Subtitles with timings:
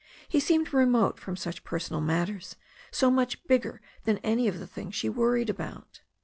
[0.27, 2.55] He seemed remote from such personal matters,
[2.89, 6.01] so much bigger than any of the / things she worried about.